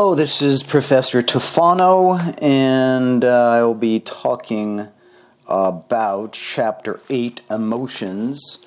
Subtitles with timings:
[0.00, 4.88] Hello, this is Professor Tufano, and uh, I will be talking
[5.46, 8.64] about Chapter 8 Emotions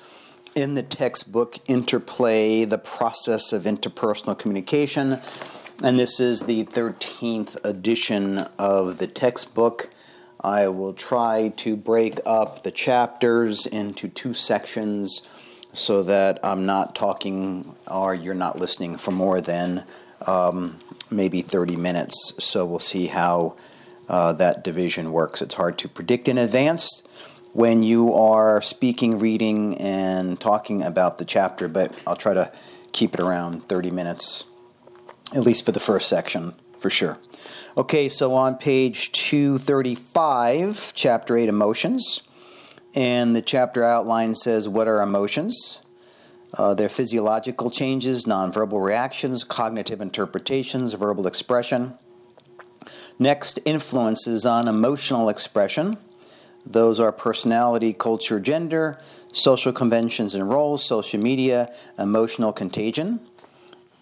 [0.54, 5.18] in the textbook Interplay, the Process of Interpersonal Communication.
[5.82, 9.90] And this is the 13th edition of the textbook.
[10.40, 15.28] I will try to break up the chapters into two sections
[15.72, 19.84] so that I'm not talking or you're not listening for more than
[20.26, 20.78] um,
[21.10, 22.32] maybe 30 minutes.
[22.38, 23.56] So we'll see how
[24.08, 25.42] uh, that division works.
[25.42, 27.02] It's hard to predict in advance
[27.54, 32.52] when you are speaking, reading, and talking about the chapter, but I'll try to
[32.92, 34.44] keep it around 30 minutes,
[35.34, 37.18] at least for the first section, for sure.
[37.76, 42.20] Okay, so on page 235, chapter 8 Emotions,
[42.92, 45.80] and the chapter outline says, What are emotions?
[46.56, 51.94] Uh, their physiological changes, nonverbal reactions, cognitive interpretations, verbal expression.
[53.18, 55.98] Next, influences on emotional expression.
[56.64, 58.98] Those are personality, culture, gender,
[59.32, 63.20] social conventions and roles, social media, emotional contagion.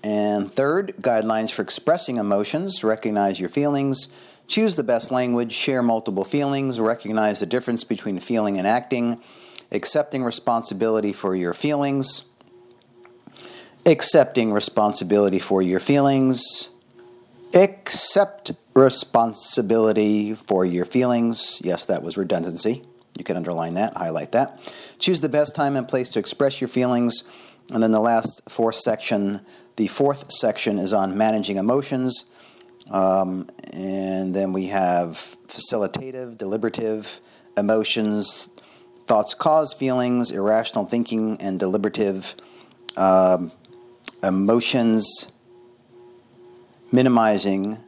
[0.05, 2.85] And third, guidelines for expressing emotions.
[2.85, 4.09] Recognize your feelings,
[4.47, 9.21] choose the best language, share multiple feelings, recognize the difference between feeling and acting,
[9.71, 12.25] accepting responsibility for your feelings
[13.85, 16.71] accepting responsibility for your feelings.
[17.55, 21.61] Accept responsibility for your feelings.
[21.65, 22.83] Yes, that was redundancy.
[23.19, 24.59] You can underline that, highlight that.
[24.99, 27.25] Choose the best time and place to express your feelings.
[27.71, 29.43] And then the last fourth section,
[29.77, 32.25] the fourth section is on managing emotions.
[32.91, 37.21] Um, and then we have facilitative, deliberative
[37.57, 38.49] emotions,
[39.07, 42.35] thoughts cause feelings, irrational thinking, and deliberative
[42.97, 43.53] um,
[44.23, 45.31] emotions,
[46.91, 47.79] minimizing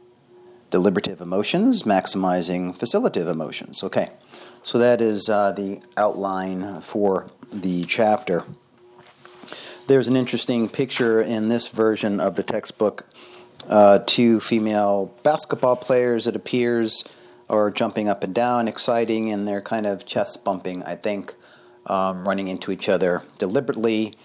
[0.69, 3.83] deliberative emotions, maximizing facilitative emotions.
[3.83, 4.11] Okay,
[4.63, 8.43] so that is uh, the outline for the chapter.
[9.87, 13.07] There's an interesting picture in this version of the textbook.
[13.69, 17.03] Uh, two female basketball players, it appears,
[17.49, 21.35] are jumping up and down, exciting, and they're kind of chest bumping, I think,
[21.85, 24.15] um, running into each other deliberately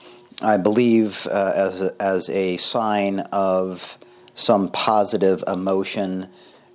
[0.43, 3.99] I believe, uh, as, a, as a sign of
[4.35, 6.29] some positive emotion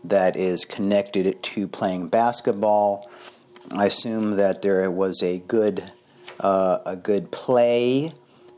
[0.03, 3.09] that is connected to playing basketball.
[3.75, 5.83] I assume that there was a good,
[6.39, 8.13] uh, a good play,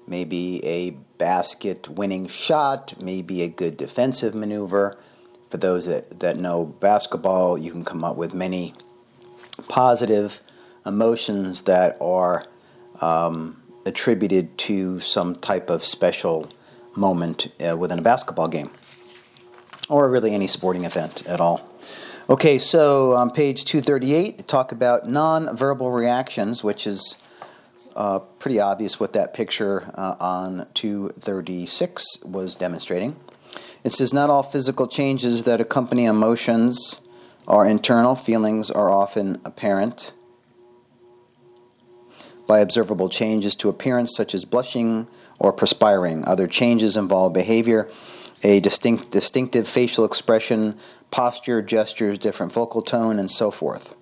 [0.06, 4.98] maybe a basket winning shot, maybe a good defensive maneuver.
[5.50, 8.74] For those that, that know basketball, you can come up with many
[9.70, 10.42] positive
[10.86, 12.46] emotions that are
[13.00, 16.52] um, attributed to some type of special
[16.96, 18.70] moment uh, within a basketball game
[19.90, 21.62] or really any sporting event at all.
[22.30, 27.16] Okay, so on page 238, talk about nonverbal reactions, which is
[27.96, 33.16] uh, pretty obvious what that picture uh, on 236 was demonstrating.
[33.86, 37.00] It says not all physical changes that accompany emotions
[37.48, 40.12] are internal, feelings are often apparent
[42.48, 46.26] by observable changes to appearance, such as blushing or perspiring.
[46.26, 47.90] Other changes involve behavior,
[48.44, 50.78] a distinct, distinctive facial expression,
[51.12, 53.94] posture, gestures, different vocal tone, and so forth.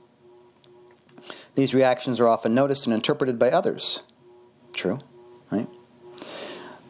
[1.56, 4.04] These reactions are often noticed and interpreted by others.
[4.74, 5.00] True,
[5.52, 5.68] right?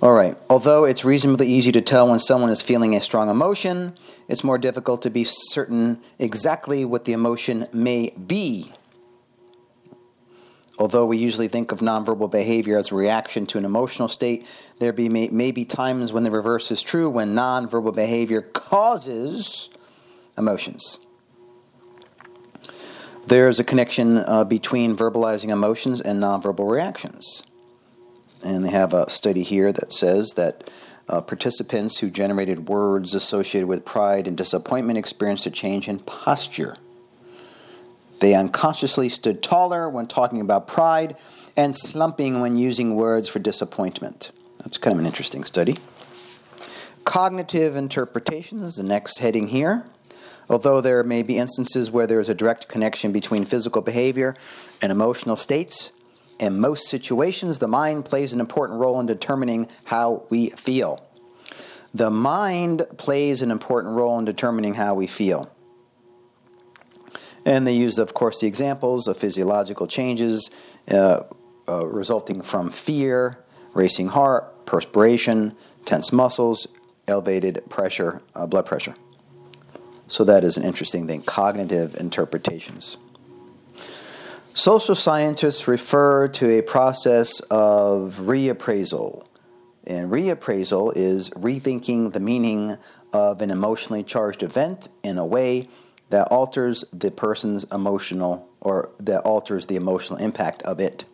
[0.01, 0.37] All right.
[0.49, 3.95] Although it's reasonably easy to tell when someone is feeling a strong emotion,
[4.27, 8.73] it's more difficult to be certain exactly what the emotion may be
[10.77, 14.45] Although we usually think of nonverbal behavior as a reaction to an emotional state,
[14.79, 19.69] there be may, may be times when the reverse is true, when nonverbal behavior causes
[20.37, 20.99] emotions.
[23.27, 27.43] There's a connection uh, between verbalizing emotions and nonverbal reactions.
[28.43, 30.69] And they have a study here that says that
[31.07, 36.78] uh, participants who generated words associated with pride and disappointment experienced a change in posture.
[38.20, 41.17] They unconsciously stood taller when talking about pride
[41.58, 44.32] and slumping when using words for disappointment.
[44.59, 45.78] That's kind of an interesting study.
[47.03, 49.85] Cognitive interpretation is the next heading here.
[50.50, 54.35] Although there may be instances where there is a direct connection between physical behavior
[54.82, 55.91] and emotional states,
[56.40, 61.08] in most situations, the mind plays an important role in determining how we feel.
[61.94, 65.50] The mind plays an important role in determining how we feel.
[67.45, 70.49] And they used, of course, the examples of physiological changes
[70.89, 71.23] uh,
[71.67, 73.37] uh, resulting from fear,
[73.73, 76.67] racing heart, perspiration, tense muscles,
[77.07, 78.95] elevated pressure, uh, blood pressure.
[80.07, 81.21] So that is an interesting thing.
[81.21, 82.97] Cognitive interpretations.
[84.53, 89.25] Social scientists refer to a process of reappraisal.
[89.85, 92.77] And reappraisal is rethinking the meaning
[93.13, 95.67] of an emotionally charged event in a way
[96.09, 101.05] that alters the person's emotional or that alters the emotional impact of it.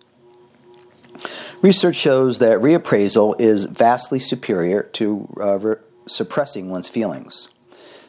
[1.62, 5.76] Research shows that reappraisal is vastly superior to uh, re-
[6.08, 7.50] suppressing one's feelings.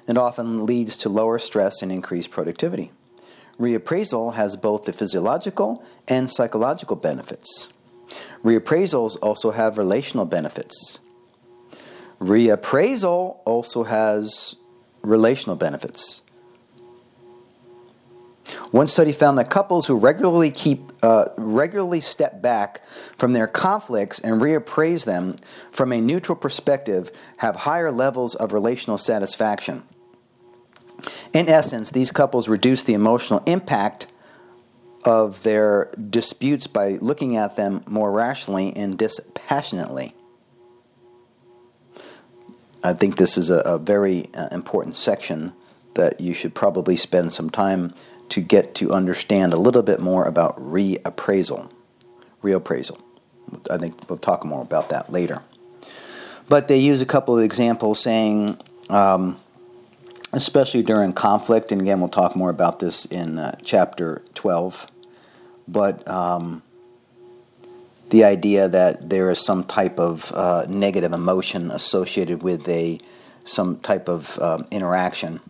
[0.08, 2.90] and often leads to lower stress and increased productivity.
[3.58, 7.68] Reappraisal has both the physiological and psychological benefits.
[8.42, 11.00] Reappraisals also have relational benefits.
[12.20, 14.56] Reappraisal also has
[15.02, 16.22] relational benefits.
[18.72, 24.18] One study found that couples who regularly keep uh, regularly step back from their conflicts
[24.18, 25.36] and reappraise them
[25.70, 29.82] from a neutral perspective have higher levels of relational satisfaction.
[31.34, 34.06] In essence, these couples reduce the emotional impact
[35.04, 40.14] of their disputes by looking at them more rationally and dispassionately.
[42.82, 45.52] I think this is a, a very uh, important section
[45.94, 47.94] that you should probably spend some time
[48.30, 51.70] to get to understand a little bit more about reappraisal.
[52.42, 53.00] Reappraisal.
[53.70, 55.42] I think we'll talk more about that later.
[56.48, 58.58] But they use a couple of examples saying,
[58.88, 59.38] um,
[60.32, 64.86] especially during conflict, and again, we'll talk more about this in uh, chapter 12,
[65.68, 66.62] but um,
[68.10, 72.98] the idea that there is some type of uh, negative emotion associated with a
[73.44, 75.40] some type of um, interaction,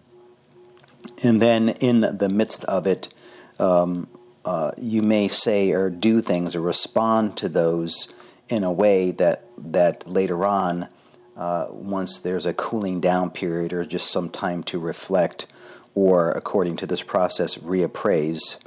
[1.22, 3.12] and then in the midst of it,
[3.58, 4.08] um,
[4.44, 8.12] uh, you may say or do things or respond to those
[8.49, 10.88] in a way that that later on
[11.37, 15.46] uh, once there's a cooling down period or just some time to reflect,
[15.94, 18.58] or according to this process, reappraise,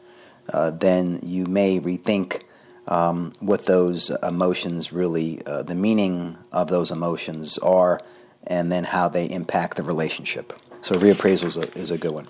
[0.51, 2.41] uh, then you may rethink
[2.87, 7.99] um, what those emotions really, uh, the meaning of those emotions are,
[8.45, 10.53] and then how they impact the relationship.
[10.85, 12.27] So, reappraisal is a, is a good one.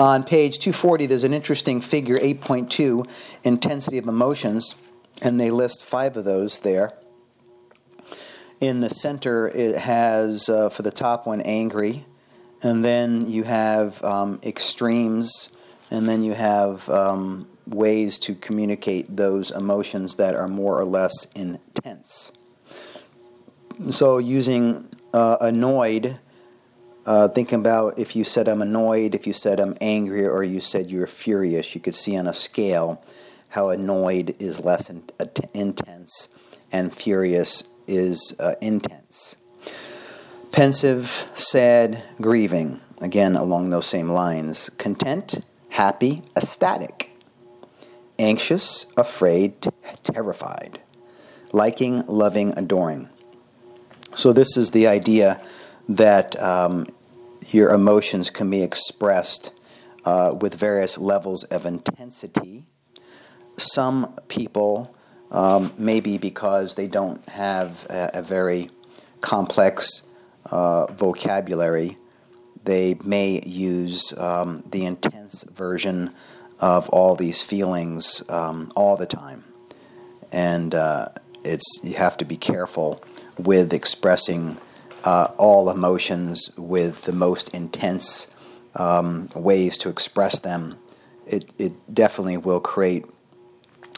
[0.00, 3.08] On page 240, there's an interesting figure 8.2
[3.44, 4.74] intensity of emotions,
[5.22, 6.94] and they list five of those there.
[8.60, 12.04] In the center, it has uh, for the top one angry,
[12.64, 15.56] and then you have um, extremes,
[15.88, 21.26] and then you have um, ways to communicate those emotions that are more or less
[21.36, 22.32] intense.
[23.90, 26.18] So, using uh, annoyed,
[27.08, 30.60] uh, thinking about if you said I'm annoyed, if you said I'm angry, or you
[30.60, 33.02] said you're furious, you could see on a scale
[33.48, 35.24] how annoyed is less in, uh,
[35.54, 36.28] intense
[36.70, 39.36] and furious is uh, intense.
[40.52, 44.68] Pensive, sad, grieving, again along those same lines.
[44.76, 47.10] Content, happy, ecstatic.
[48.18, 49.66] Anxious, afraid,
[50.02, 50.82] terrified.
[51.54, 53.08] Liking, loving, adoring.
[54.14, 55.40] So, this is the idea
[55.88, 56.86] that um,
[57.52, 59.52] your emotions can be expressed
[60.04, 62.64] uh, with various levels of intensity.
[63.56, 64.94] Some people
[65.30, 68.70] um, maybe because they don't have a, a very
[69.20, 70.02] complex
[70.50, 71.96] uh, vocabulary,
[72.64, 76.14] they may use um, the intense version
[76.60, 79.44] of all these feelings um, all the time.
[80.32, 81.08] And uh,
[81.44, 83.02] it's you have to be careful
[83.38, 84.58] with expressing
[85.08, 88.36] uh, all emotions with the most intense
[88.74, 90.78] um, ways to express them.
[91.26, 93.06] It, it definitely will create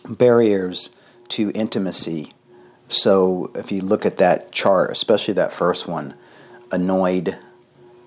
[0.09, 0.91] barriers
[1.31, 2.33] to intimacy.
[2.87, 6.15] So if you look at that chart, especially that first one,
[6.71, 7.37] annoyed.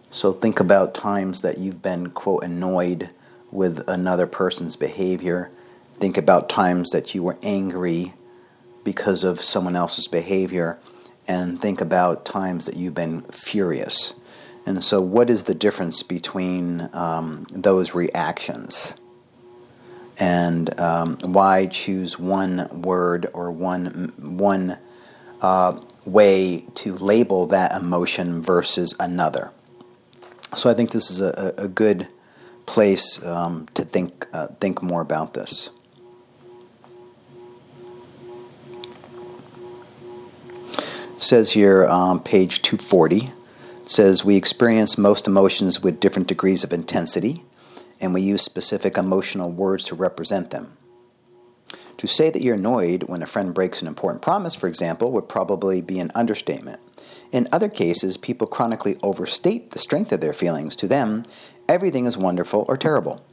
[0.09, 3.09] So think about times that you've been, quote, annoyed
[3.51, 5.51] with another person's behavior.
[5.99, 8.13] Think about times that you were angry
[8.85, 10.79] because of someone else's behavior.
[11.27, 14.13] And think about times that you've been furious.
[14.65, 18.99] And so, what is the difference between um, those reactions?
[20.19, 24.77] and um, why choose one word or one one
[25.41, 29.51] uh, way to label that emotion versus another.
[30.55, 32.07] So I think this is a, a good
[32.65, 35.69] place um, to think uh, think more about this.
[41.23, 43.31] Says here on page 240
[43.85, 47.43] says we experience most emotions with different degrees of intensity
[48.01, 50.77] and we use specific emotional words to represent them.
[51.97, 55.29] To say that you're annoyed when a friend breaks an important promise, for example, would
[55.29, 56.81] probably be an understatement.
[57.31, 60.75] In other cases, people chronically overstate the strength of their feelings.
[60.77, 61.23] To them,
[61.69, 63.25] everything is wonderful or terrible.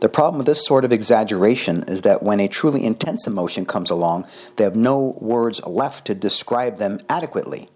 [0.00, 3.90] The problem with this sort of exaggeration is that when a truly intense emotion comes
[3.90, 7.68] along, they have no words left to describe them adequately.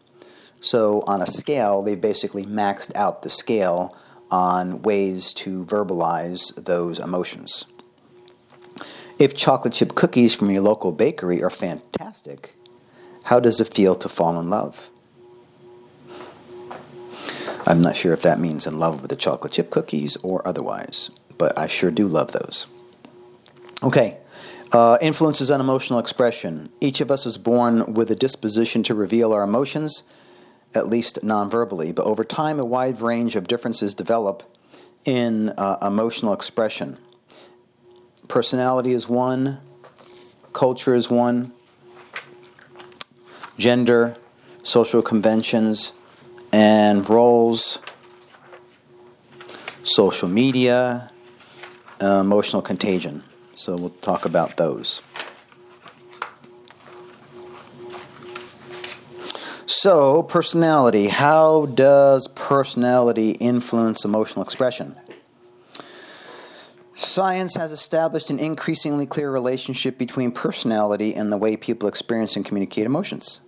[0.61, 3.97] So, on a scale, they've basically maxed out the scale
[4.31, 7.67] on ways to verbalize those emotions.
[9.19, 12.55] If chocolate chip cookies from your local bakery are fantastic,
[13.25, 14.91] how does it feel to fall in love?
[17.67, 21.11] I'm not sure if that means in love with the chocolate chip cookies or otherwise,
[21.39, 22.67] but I sure do love those.
[23.83, 24.19] Okay,
[24.73, 26.71] uh, influences on emotional expression.
[26.81, 30.03] Each of us is born with a disposition to reveal our emotions,
[30.75, 34.43] at least non verbally, but over time, a wide range of differences develop
[35.05, 36.99] in uh, emotional expression.
[38.27, 39.61] Personality is one,
[40.53, 41.53] culture is one,
[43.59, 44.17] gender,
[44.63, 45.93] social conventions,
[46.53, 47.81] and roles,
[49.83, 51.13] social media,
[52.05, 53.25] uh, emotional contagion.
[53.55, 55.01] So we'll talk about those.
[59.67, 61.09] So, personality.
[61.09, 64.97] How does personality influence emotional expression?
[66.95, 72.45] Science has established an increasingly clear relationship between personality and the way people experience and
[72.45, 73.41] communicate emotions.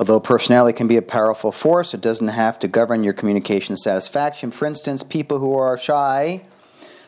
[0.00, 4.50] Although personality can be a powerful force, it doesn't have to govern your communication satisfaction.
[4.50, 6.40] For instance, people who are shy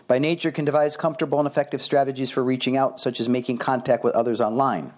[0.07, 4.05] by nature can devise comfortable and effective strategies for reaching out, such as making contact
[4.05, 4.93] with others online.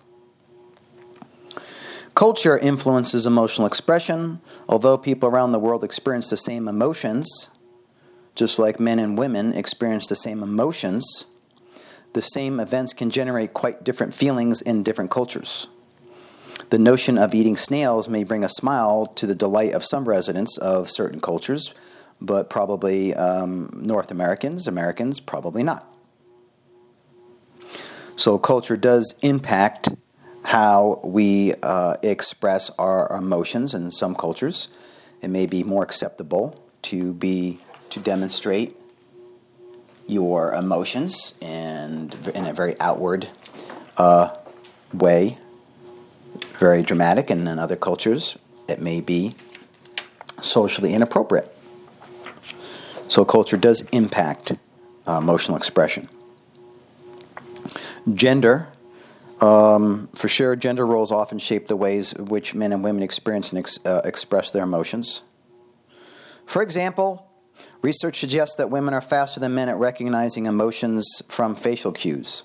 [2.17, 4.41] Culture influences emotional expression.
[4.69, 7.51] Although people around the world experience the same emotions,
[8.35, 11.29] just like men and women experience the same emotions,
[12.13, 15.69] the same events can generate quite different feelings in different cultures.
[16.75, 20.59] The notion of eating snails may bring a smile to the delight of some residents
[20.59, 21.73] of certain cultures,
[22.21, 25.89] but probably um, North Americans, Americans, probably not.
[28.17, 29.91] So, culture does impact
[30.47, 34.67] how we uh, express our emotions in some cultures.
[35.23, 38.75] It may be more acceptable to be to demonstrate
[40.09, 43.29] your emotions and in a very outward
[43.97, 44.37] uh,
[44.93, 45.39] way
[46.59, 48.37] very dramatic, and in other cultures,
[48.69, 49.35] it may be
[50.41, 51.51] socially inappropriate.
[53.09, 54.53] So, culture does impact
[55.07, 56.09] uh, emotional expression.
[58.13, 58.69] Gender,
[59.41, 63.51] um, for sure, gender roles often shape the ways in which men and women experience
[63.51, 65.23] and ex- uh, express their emotions.
[66.47, 67.31] For example,
[67.83, 72.45] research suggests that women are faster than men at recognizing emotions from facial cues.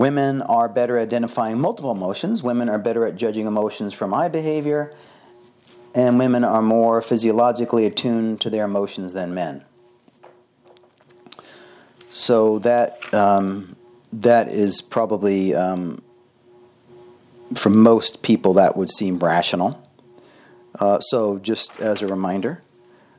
[0.00, 2.42] Women are better at identifying multiple emotions.
[2.42, 4.94] Women are better at judging emotions from eye behavior.
[5.94, 9.62] And women are more physiologically attuned to their emotions than men.
[12.08, 13.76] So that um,
[14.10, 16.00] that is probably um,
[17.54, 19.86] for most people that would seem rational.
[20.78, 22.62] Uh, so just as a reminder,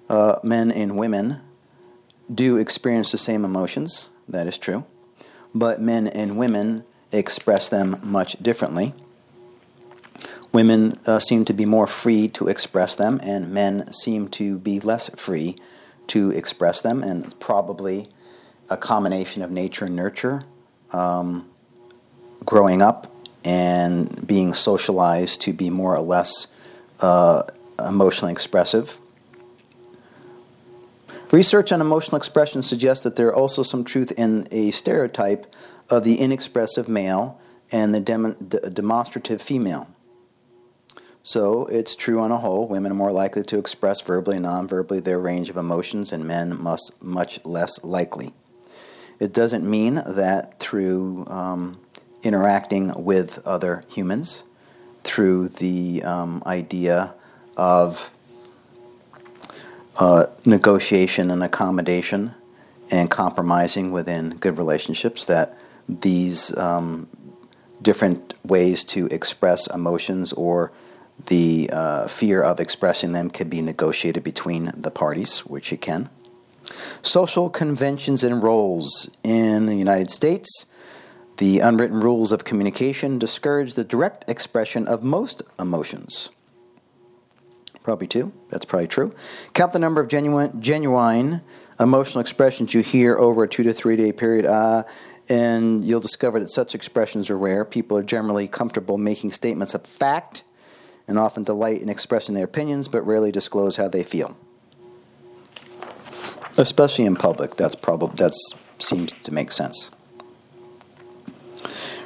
[0.09, 1.41] uh, men and women
[2.33, 4.09] do experience the same emotions.
[4.27, 4.83] That is true
[5.53, 8.93] but men and women express them much differently.
[10.51, 14.79] Women uh, seem to be more free to express them, and men seem to be
[14.79, 15.55] less free
[16.08, 18.08] to express them, and probably
[18.70, 20.43] a combination of nature and nurture,
[20.91, 21.50] um,
[22.46, 26.48] growing up and being socialized to be more or less
[27.00, 27.43] uh,
[27.79, 29.00] emotionally expressive.
[31.31, 35.55] Research on emotional expression suggests that there are also some truth in a stereotype
[35.89, 37.39] of the inexpressive male
[37.71, 38.35] and the, dem-
[38.73, 39.88] demonstrative female.
[41.23, 45.00] So it's true on a whole, women are more likely to express verbally and non-verbally
[45.01, 48.33] their range of emotions, and men must much less likely.
[49.19, 51.79] It doesn't mean that through um,
[52.23, 54.43] interacting with other humans,
[55.03, 57.13] through the um, idea
[57.55, 58.11] of
[59.98, 62.33] uh, negotiation and accommodation
[62.89, 65.57] and compromising within good relationships that
[65.88, 67.07] these um,
[67.81, 70.71] different ways to express emotions or
[71.27, 76.10] the uh, fear of expressing them can be negotiated between the parties, which it can.
[77.01, 80.65] Social conventions and roles in the United States.
[81.38, 86.29] The unwritten rules of communication discourage the direct expression of most emotions.
[87.83, 88.31] Probably two.
[88.50, 89.15] That's probably true.
[89.53, 91.41] Count the number of genuine, genuine
[91.79, 94.45] emotional expressions you hear over a two to three day period.
[94.45, 94.83] Uh,
[95.29, 97.63] And you'll discover that such expressions are rare.
[97.63, 100.43] People are generally comfortable making statements of fact
[101.07, 104.35] and often delight in expressing their opinions, but rarely disclose how they feel.
[106.57, 108.33] Especially in public, that's probably that
[108.79, 109.89] seems to make sense.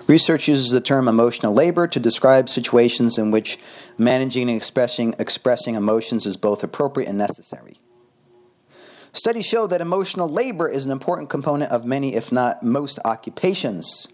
[0.08, 3.58] Research uses the term emotional labor to describe situations in which
[3.98, 7.78] managing and expressing, expressing emotions is both appropriate and necessary.
[9.14, 14.08] Studies show that emotional labor is an important component of many, if not most, occupations.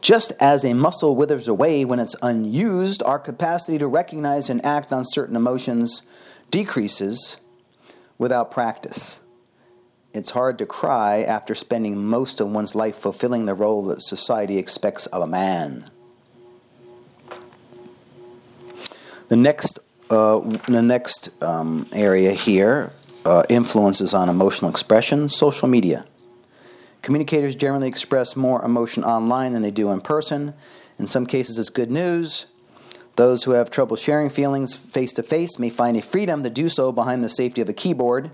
[0.00, 4.92] Just as a muscle withers away when it's unused, our capacity to recognize and act
[4.92, 6.02] on certain emotions
[6.50, 7.38] decreases
[8.18, 9.23] without practice.
[10.14, 14.58] It's hard to cry after spending most of one's life fulfilling the role that society
[14.58, 15.86] expects of a man.
[19.28, 19.80] The next,
[20.10, 22.92] uh, the next um, area here
[23.24, 26.04] uh, influences on emotional expression social media.
[27.02, 30.54] Communicators generally express more emotion online than they do in person.
[30.96, 32.46] In some cases, it's good news.
[33.16, 36.68] Those who have trouble sharing feelings face to face may find a freedom to do
[36.68, 38.30] so behind the safety of a keyboard.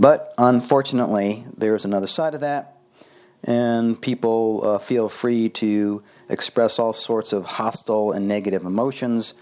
[0.00, 2.78] But unfortunately, there's another side of that,
[3.44, 9.34] and people uh, feel free to express all sorts of hostile and negative emotions,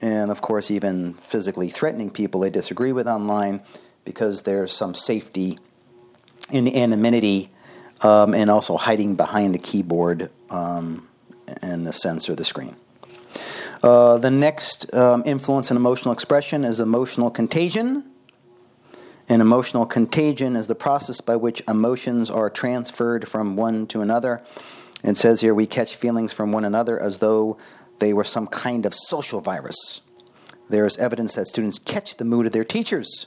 [0.00, 3.60] and of course, even physically threatening people they disagree with online
[4.06, 5.58] because there's some safety
[6.50, 7.50] in anonymity
[8.00, 11.06] um, and also hiding behind the keyboard um,
[11.60, 12.76] and the sensor, the screen.
[13.82, 18.04] Uh, the next um, influence in emotional expression is emotional contagion.
[19.28, 24.42] An emotional contagion is the process by which emotions are transferred from one to another.
[25.04, 27.56] It says here we catch feelings from one another as though
[27.98, 30.00] they were some kind of social virus.
[30.68, 33.26] There is evidence that students catch the mood of their teachers.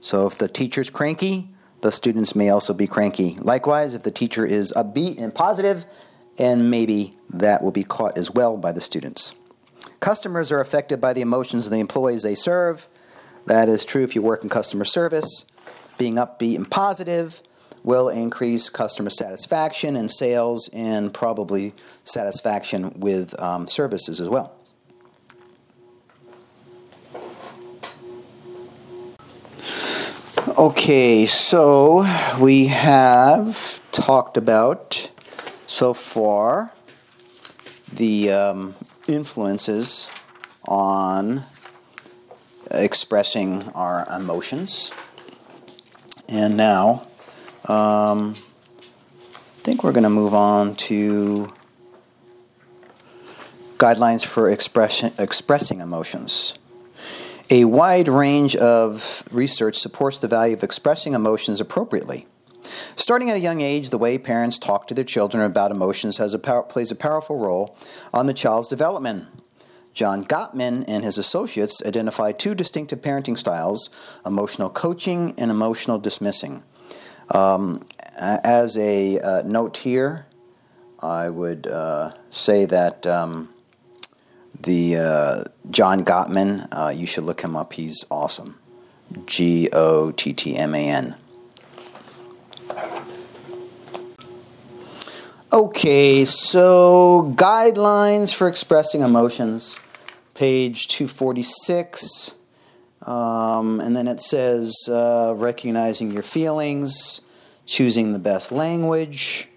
[0.00, 1.48] So if the teacher's cranky,
[1.80, 3.36] the students may also be cranky.
[3.40, 5.86] Likewise, if the teacher is upbeat and positive,
[6.38, 9.34] and maybe that will be caught as well by the students.
[10.00, 12.88] Customers are affected by the emotions of the employees they serve.
[13.48, 15.46] That is true if you work in customer service.
[15.96, 17.40] Being upbeat and positive
[17.82, 21.72] will increase customer satisfaction and sales, and probably
[22.04, 24.54] satisfaction with um, services as well.
[30.58, 32.06] Okay, so
[32.38, 35.10] we have talked about
[35.66, 36.70] so far
[37.90, 38.74] the um,
[39.06, 40.10] influences
[40.66, 41.44] on
[42.82, 44.92] expressing our emotions.
[46.28, 47.06] And now,
[47.66, 51.52] um, I think we're going to move on to
[53.78, 56.58] guidelines for expression, expressing emotions.
[57.50, 62.26] A wide range of research supports the value of expressing emotions appropriately.
[62.96, 66.38] Starting at a young age, the way parents talk to their children about emotions a
[66.38, 67.74] power, plays a powerful role
[68.12, 69.26] on the child's development.
[69.98, 73.90] John Gottman and his associates identify two distinctive parenting styles
[74.24, 76.62] emotional coaching and emotional dismissing.
[77.34, 77.84] Um,
[78.16, 80.26] as a uh, note here,
[81.02, 83.48] I would uh, say that um,
[84.62, 87.72] the uh, John Gottman, uh, you should look him up.
[87.72, 88.56] He's awesome.
[89.26, 91.16] G O T T M A N.
[95.52, 99.80] Okay, so guidelines for expressing emotions
[100.38, 102.36] page 246.
[103.02, 107.22] Um, and then it says uh, recognizing your feelings,
[107.66, 109.48] choosing the best language,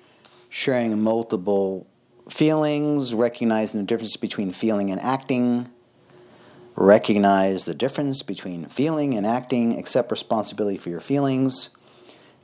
[0.49, 1.85] sharing multiple
[2.27, 5.69] feelings, recognizing the difference between feeling and acting,
[6.75, 11.69] recognize the difference between feeling and acting, accept responsibility for your feelings,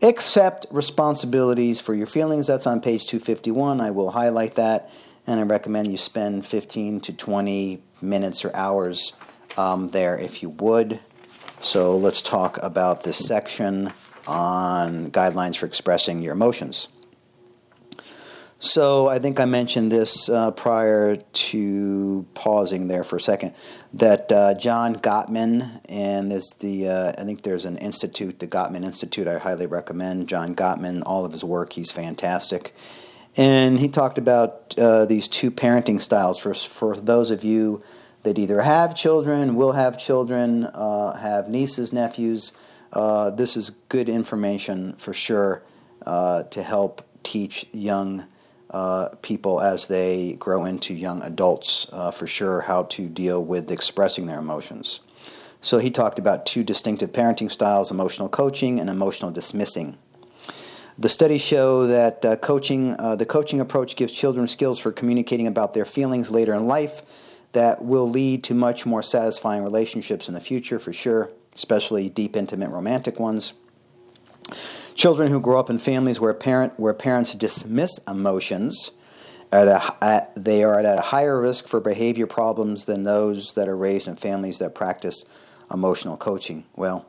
[0.04, 2.46] accept responsibilities for your feelings.
[2.46, 3.82] That's on page 251.
[3.82, 4.92] I will highlight that,
[5.26, 9.14] and I recommend you spend 15 to 20 minutes or hours
[9.58, 11.00] um, there if you would.
[11.62, 13.92] So let's talk about this section
[14.28, 16.90] on guidelines for expressing your emotions.
[18.60, 23.54] So I think I mentioned this uh, prior to pausing there for a second.
[23.94, 28.84] That uh, John Gottman and there's the uh, I think there's an institute, the Gottman
[28.84, 29.28] Institute.
[29.28, 31.04] I highly recommend John Gottman.
[31.06, 32.76] All of his work, he's fantastic.
[33.38, 37.84] And he talked about uh, these two parenting styles for, for those of you
[38.24, 42.58] that either have children, will have children, uh, have nieces, nephews.
[42.92, 45.62] Uh, this is good information for sure
[46.06, 48.26] uh, to help teach young
[48.72, 53.72] uh, people as they grow into young adults uh, for sure how to deal with
[53.72, 55.00] expressing their emotions.
[55.62, 59.98] So he talked about two distinctive parenting styles emotional coaching and emotional dismissing.
[61.00, 65.46] The studies show that uh, coaching, uh, the coaching approach gives children skills for communicating
[65.46, 67.04] about their feelings later in life
[67.52, 72.36] that will lead to much more satisfying relationships in the future, for sure, especially deep,
[72.36, 73.54] intimate, romantic ones.
[74.96, 78.92] Children who grow up in families where, parent, where parents dismiss emotions,
[79.52, 83.70] at a, at, they are at a higher risk for behavior problems than those that
[83.70, 85.26] are raised in families that practice
[85.72, 86.66] emotional coaching.
[86.76, 87.06] Well,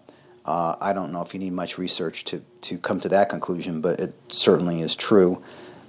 [0.49, 3.83] uh, I don't know if you need much research to, to come to that conclusion,
[3.83, 5.43] but it certainly is true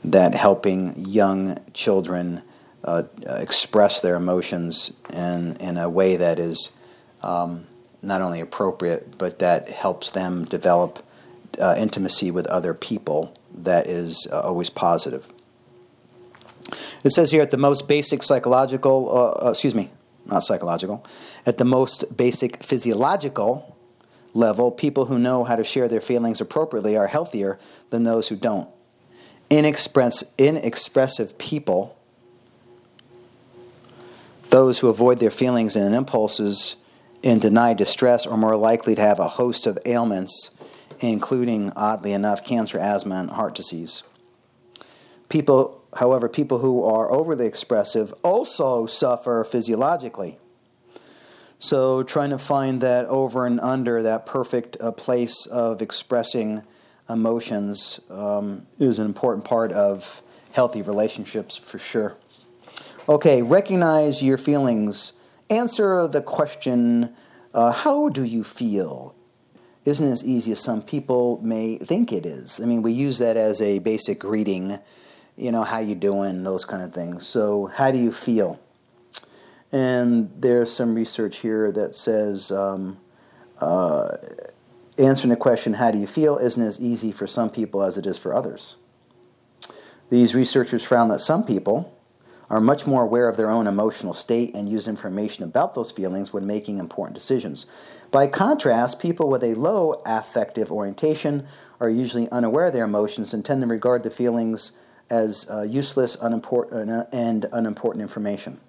[0.03, 2.41] that helping young children
[2.83, 6.75] uh, express their emotions in, in a way that is
[7.23, 7.67] um,
[8.01, 11.05] not only appropriate, but that helps them develop
[11.61, 15.31] uh, intimacy with other people that is uh, always positive.
[17.05, 19.89] It says here at the most basic psychological, uh, uh, excuse me,
[20.25, 21.05] not psychological,
[21.45, 23.68] at the most basic physiological
[24.33, 28.35] level, people who know how to share their feelings appropriately are healthier than those who
[28.35, 28.69] don't.
[29.49, 31.97] Inexpress, inexpressive people,
[34.49, 36.75] those who avoid their feelings and impulses
[37.23, 40.51] and deny distress, are more likely to have a host of ailments,
[40.99, 44.03] including, oddly enough, cancer, asthma, and heart disease.
[45.27, 50.39] People, however, people who are overly expressive also suffer physiologically.
[51.61, 56.63] So, trying to find that over and under, that perfect uh, place of expressing
[57.09, 62.15] emotions um, is an important part of healthy relationships for sure.
[63.09, 65.13] Okay, recognize your feelings.
[65.49, 67.13] Answer the question
[67.53, 69.13] uh, How do you feel?
[69.83, 72.61] Isn't as easy as some people may think it is.
[72.61, 74.77] I mean, we use that as a basic greeting,
[75.35, 77.27] you know, how you doing, those kind of things.
[77.27, 78.61] So, how do you feel?
[79.71, 82.97] And there's some research here that says um,
[83.59, 84.17] uh,
[84.97, 88.05] answering the question, how do you feel, isn't as easy for some people as it
[88.05, 88.77] is for others.
[90.09, 91.95] These researchers found that some people
[92.49, 96.33] are much more aware of their own emotional state and use information about those feelings
[96.33, 97.67] when making important decisions.
[98.11, 101.45] By contrast, people with a low affective orientation
[101.79, 104.71] are usually unaware of their emotions and tend to regard the feelings
[105.11, 108.59] as uh, useless unimportant, uh, and unimportant information.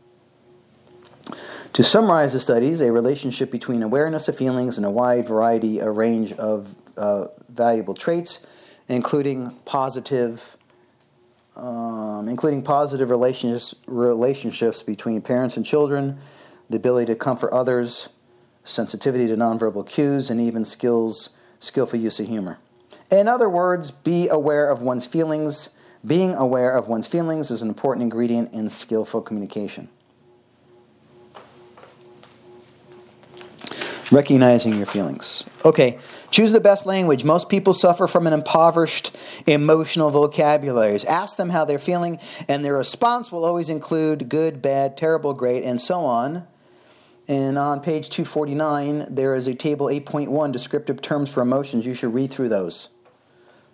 [1.74, 5.90] To summarize the studies, a relationship between awareness of feelings and a wide variety, a
[5.90, 8.46] range of uh, valuable traits,
[8.88, 10.56] including positive,
[11.56, 16.18] um, including positive relationships, relationships between parents and children,
[16.68, 18.08] the ability to comfort others,
[18.64, 22.58] sensitivity to nonverbal cues, and even skills, skillful use of humor.
[23.10, 25.74] In other words, be aware of one's feelings.
[26.06, 29.88] Being aware of one's feelings is an important ingredient in skillful communication.
[34.10, 35.44] Recognizing your feelings.
[35.64, 35.98] Okay,
[36.30, 37.24] choose the best language.
[37.24, 40.98] Most people suffer from an impoverished emotional vocabulary.
[41.08, 42.18] Ask them how they're feeling,
[42.48, 46.46] and their response will always include good, bad, terrible, great, and so on.
[47.28, 51.86] And on page 249, there is a table 8.1 descriptive terms for emotions.
[51.86, 52.88] You should read through those.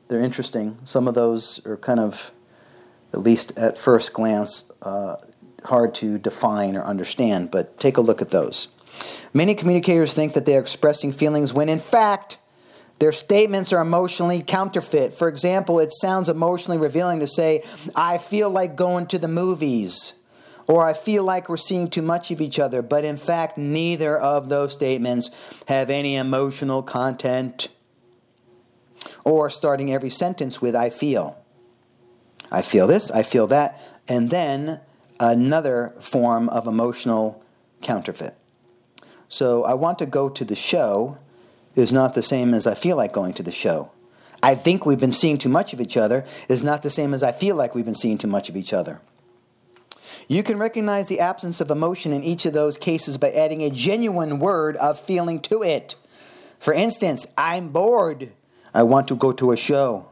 [0.08, 0.78] They're interesting.
[0.84, 2.32] Some of those are kind of,
[3.14, 5.16] at least at first glance, uh,
[5.64, 8.68] hard to define or understand, but take a look at those.
[9.32, 12.38] Many communicators think that they are expressing feelings when, in fact,
[12.98, 15.12] their statements are emotionally counterfeit.
[15.12, 17.62] For example, it sounds emotionally revealing to say,
[17.94, 20.18] I feel like going to the movies,
[20.66, 22.80] or I feel like we're seeing too much of each other.
[22.80, 25.30] But in fact, neither of those statements
[25.68, 27.68] have any emotional content.
[29.24, 31.36] Or starting every sentence with, I feel.
[32.50, 34.80] I feel this, I feel that, and then
[35.18, 37.42] another form of emotional
[37.82, 38.36] counterfeit.
[39.28, 41.18] So I want to go to the show
[41.74, 43.90] is not the same as I feel like going to the show.
[44.42, 47.22] I think we've been seeing too much of each other is not the same as
[47.22, 49.00] I feel like we've been seeing too much of each other.
[50.28, 53.70] You can recognize the absence of emotion in each of those cases by adding a
[53.70, 55.94] genuine word of feeling to it.
[56.58, 58.32] For instance, I'm bored.
[58.74, 60.08] I want to go to a show.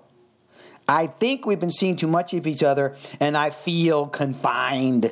[0.88, 5.10] I think we've been seeing too much of each other and I feel confined.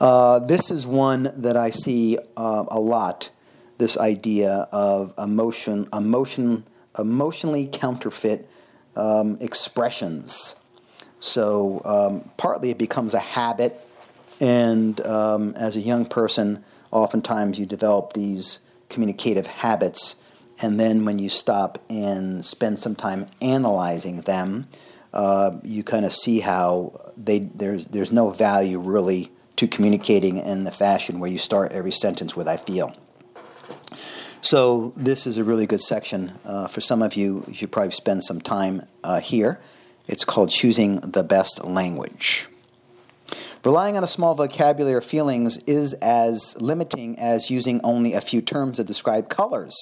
[0.00, 3.30] Uh, this is one that I see uh, a lot.
[3.78, 6.64] This idea of emotion, emotion,
[6.98, 8.48] emotionally counterfeit
[8.94, 10.56] um, expressions.
[11.18, 13.78] So um, partly it becomes a habit,
[14.40, 20.22] and um, as a young person, oftentimes you develop these communicative habits,
[20.62, 24.68] and then when you stop and spend some time analyzing them,
[25.12, 30.64] uh, you kind of see how they there's there's no value really to communicating in
[30.64, 32.94] the fashion where you start every sentence with I feel.
[34.42, 37.42] So this is a really good section uh, for some of you.
[37.48, 39.60] You should probably spend some time uh, here.
[40.06, 42.46] It's called choosing the best language.
[43.66, 48.40] Relying on a small vocabulary of feelings is as limiting as using only a few
[48.40, 49.74] terms to describe colors.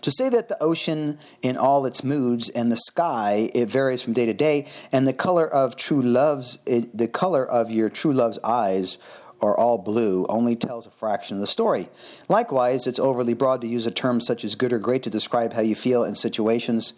[0.00, 4.14] To say that the ocean in all its moods and the sky it varies from
[4.14, 8.14] day to day, and the color of true love's it, the color of your true
[8.14, 8.96] love's eyes
[9.42, 11.90] are all blue only tells a fraction of the story.
[12.30, 15.52] Likewise, it's overly broad to use a term such as good or great to describe
[15.52, 16.94] how you feel in situations.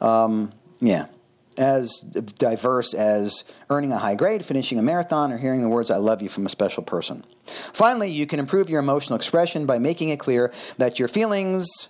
[0.00, 1.06] Um, yeah,
[1.58, 1.98] as
[2.38, 6.22] diverse as earning a high grade, finishing a marathon, or hearing the words I love
[6.22, 7.24] you from a special person.
[7.46, 11.88] Finally, you can improve your emotional expression by making it clear that your feelings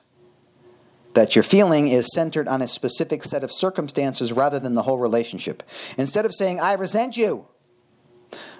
[1.14, 4.98] that your feeling is centered on a specific set of circumstances rather than the whole
[4.98, 5.62] relationship.
[5.96, 7.46] Instead of saying I resent you,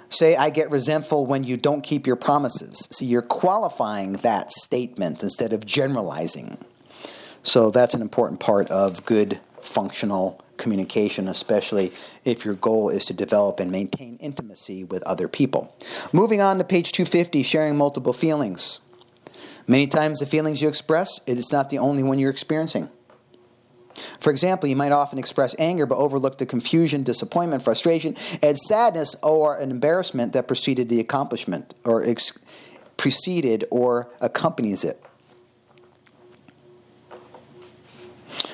[0.08, 2.88] say I get resentful when you don't keep your promises.
[2.90, 6.58] See, you're qualifying that statement instead of generalizing.
[7.42, 11.92] So that's an important part of good functional communication, especially
[12.24, 15.74] if your goal is to develop and maintain intimacy with other people.
[16.12, 18.80] Moving on to page 250, sharing multiple feelings.
[19.66, 22.88] Many times, the feelings you express, it's not the only one you're experiencing.
[24.20, 29.16] For example, you might often express anger but overlook the confusion, disappointment, frustration, and sadness
[29.22, 32.38] or an embarrassment that preceded the accomplishment or ex-
[32.96, 35.00] preceded or accompanies it.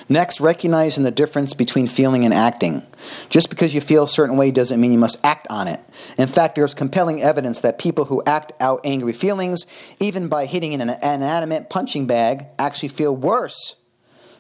[0.09, 2.87] Next, recognizing the difference between feeling and acting.
[3.31, 5.81] Just because you feel a certain way doesn't mean you must act on it.
[6.19, 9.67] In fact, there's compelling evidence that people who act out angry feelings,
[10.01, 13.77] even by hitting an inanimate punching bag, actually feel worse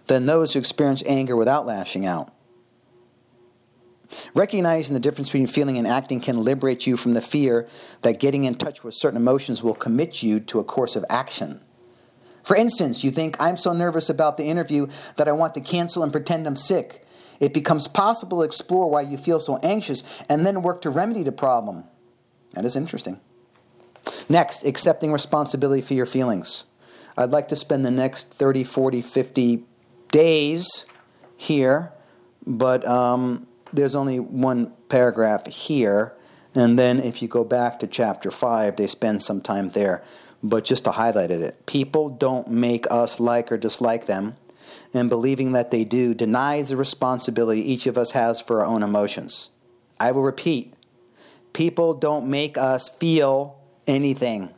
[0.07, 2.31] than those who experience anger without lashing out.
[4.35, 7.66] Recognizing the difference between feeling and acting can liberate you from the fear
[8.03, 11.61] that getting in touch with certain emotions will commit you to a course of action.
[12.45, 16.03] For instance, you think, I'm so nervous about the interview that I want to cancel
[16.03, 17.05] and pretend I'm sick.
[17.41, 21.23] It becomes possible to explore why you feel so anxious and then work to remedy
[21.23, 21.85] the problem.
[22.53, 23.19] That is interesting.
[24.29, 26.65] Next, accepting responsibility for your feelings.
[27.17, 29.65] I'd like to spend the next 30, 40, 50
[30.11, 30.85] days
[31.37, 31.93] here,
[32.47, 36.13] but um, there's only one paragraph here.
[36.55, 40.05] And then if you go back to chapter 5, they spend some time there
[40.45, 44.37] but just to highlight it, people don't make us like or dislike them,
[44.93, 48.83] and believing that they do denies the responsibility each of us has for our own
[48.83, 49.49] emotions.
[49.99, 50.75] I will repeat
[51.55, 54.51] people don't make us feel anything.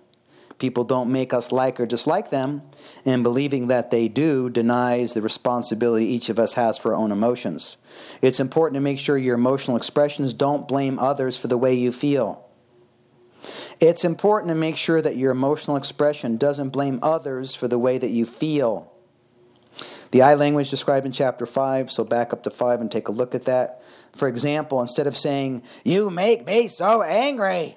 [0.58, 2.62] People don't make us like or dislike them,
[3.04, 7.12] and believing that they do denies the responsibility each of us has for our own
[7.12, 7.76] emotions.
[8.22, 11.92] It's important to make sure your emotional expressions don't blame others for the way you
[11.92, 12.45] feel.
[13.80, 17.98] It's important to make sure that your emotional expression doesn't blame others for the way
[17.98, 18.92] that you feel.
[20.10, 23.12] The I language described in chapter 5, so back up to 5 and take a
[23.12, 23.82] look at that.
[24.12, 27.76] For example, instead of saying, You make me so angry,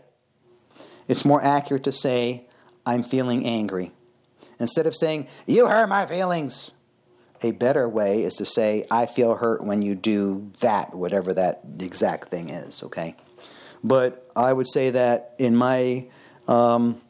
[1.08, 2.48] it's more accurate to say,
[2.86, 3.92] I'm feeling angry.
[4.60, 6.72] Instead of saying, You hurt my feelings,
[7.42, 11.62] a better way is to say, I feel hurt when you do that, whatever that
[11.80, 13.16] exact thing is, okay?
[13.84, 16.08] But I would say that in my
[16.48, 17.02] um,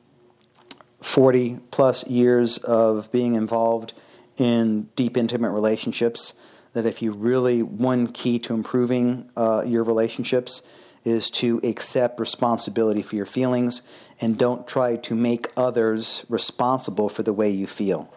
[1.01, 3.93] 40 plus years of being involved
[4.37, 6.33] in deep, intimate relationships,
[6.73, 10.61] that if you really, one key to improving uh, your relationships
[11.05, 13.81] is to accept responsibility for your feelings
[14.19, 18.13] and don't try to make others responsible for the way you feel.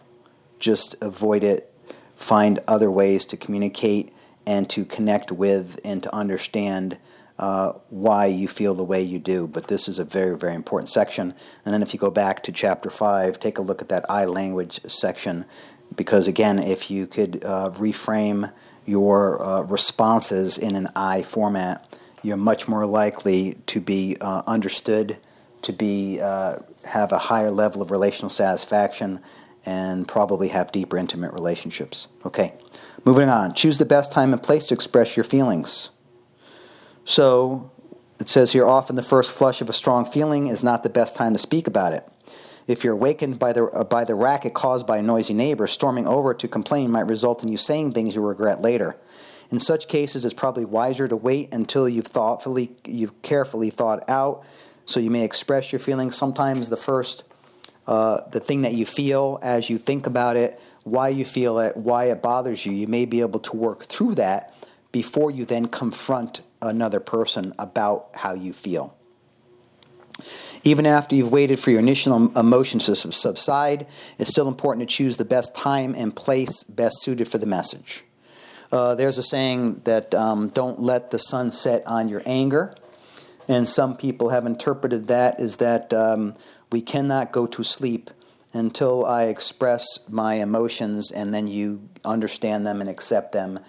[0.59, 1.73] Just avoid it.
[2.17, 4.13] Find other ways to communicate
[4.47, 6.99] and to connect with and to understand
[7.39, 9.47] uh, why you feel the way you do.
[9.47, 11.35] But this is a very, very important section.
[11.65, 14.25] And then if you go back to chapter 5, take a look at that I
[14.25, 15.45] language section.
[15.95, 18.53] Because again, if you could uh, reframe
[18.85, 25.19] your uh, responses in an I format, you're much more likely to be uh, understood,
[25.63, 29.21] to be uh, have a higher level of relational satisfaction,
[29.65, 32.09] and probably have deeper intimate relationships.
[32.25, 32.55] Okay,
[33.05, 33.55] moving on.
[33.55, 35.91] Choose the best time and place to express your feelings.
[37.05, 37.71] So
[38.21, 41.17] it says here often the first flush of a strong feeling is not the best
[41.17, 42.09] time to speak about it.
[42.67, 46.33] If you're awakened by the, by the racket caused by a noisy neighbor, storming over
[46.33, 48.97] to complain might result in you saying things you regret later.
[49.51, 54.45] In such cases, it's probably wiser to wait until you've thoughtfully, you've carefully thought out,
[54.87, 56.17] so you may express your feelings.
[56.17, 57.25] Sometimes the first,
[57.87, 61.77] uh, the thing that you feel as you think about it, why you feel it,
[61.77, 64.55] why it bothers you, you may be able to work through that
[64.93, 68.97] before you then confront another person about how you feel.
[70.65, 73.87] Even after you've waited for your initial emotions to subside,
[74.19, 78.05] it's still important to choose the best time and place best suited for the message.
[78.71, 82.75] Uh, there's a saying that um, don't let the sun set on your anger.
[83.49, 86.35] And some people have interpreted that as that um,
[86.71, 88.11] we cannot go to sleep
[88.53, 93.61] until I express my emotions and then you understand them and accept them.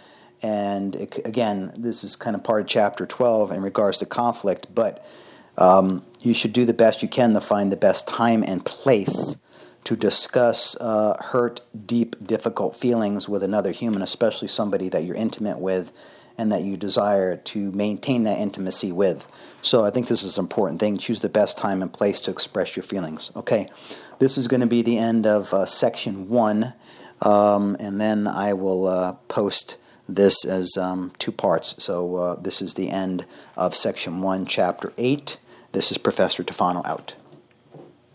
[0.43, 4.67] And it, again, this is kind of part of chapter 12 in regards to conflict,
[4.75, 5.05] but
[5.57, 9.37] um, you should do the best you can to find the best time and place
[9.85, 15.59] to discuss uh, hurt, deep, difficult feelings with another human, especially somebody that you're intimate
[15.59, 15.91] with
[16.37, 19.27] and that you desire to maintain that intimacy with.
[19.61, 20.97] So I think this is an important thing.
[20.97, 23.31] Choose the best time and place to express your feelings.
[23.35, 23.67] Okay,
[24.19, 26.73] this is going to be the end of uh, section one,
[27.21, 31.83] um, and then I will uh, post this as um, two parts.
[31.83, 35.37] So uh, this is the end of section one, chapter eight.
[35.71, 37.15] This is Professor Tefano out.